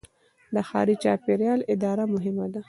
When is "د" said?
0.53-0.55